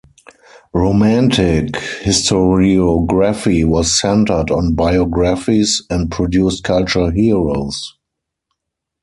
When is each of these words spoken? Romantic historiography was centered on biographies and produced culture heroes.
Romantic 0.73 1.73
historiography 2.01 3.63
was 3.63 3.93
centered 3.99 4.49
on 4.49 4.73
biographies 4.73 5.83
and 5.91 6.09
produced 6.09 6.63
culture 6.63 7.11
heroes. 7.11 7.93